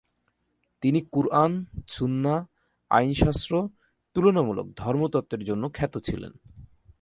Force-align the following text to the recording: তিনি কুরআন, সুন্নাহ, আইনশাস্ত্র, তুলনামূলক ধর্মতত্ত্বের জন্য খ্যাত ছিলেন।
তিনি 0.81 0.99
কুরআন, 1.11 1.65
সুন্নাহ, 1.87 2.45
আইনশাস্ত্র, 2.91 3.69
তুলনামূলক 4.15 4.67
ধর্মতত্ত্বের 4.77 5.43
জন্য 5.43 5.69
খ্যাত 5.73 5.97
ছিলেন। 5.97 6.31